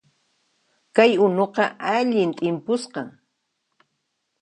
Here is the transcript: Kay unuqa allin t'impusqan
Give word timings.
Kay 0.95 1.11
unuqa 1.25 1.65
allin 1.95 2.31
t'impusqan 2.37 3.09